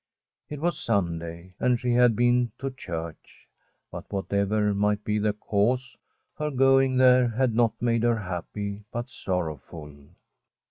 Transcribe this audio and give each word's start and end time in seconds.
It 0.49 0.59
was 0.59 0.79
Sunday, 0.79 1.53
and 1.59 1.79
she 1.79 1.93
had 1.93 2.15
been 2.15 2.51
to 2.57 2.71
church. 2.71 3.47
But 3.91 4.11
whatever 4.11 4.73
might 4.73 5.03
be 5.03 5.19
the 5.19 5.33
cause, 5.33 5.95
her 6.39 6.49
going 6.49 6.97
there 6.97 7.27
had 7.27 7.53
not 7.53 7.79
made 7.79 8.01
her 8.01 8.17
happy, 8.17 8.81
but 8.91 9.09
sorrowful. 9.11 9.93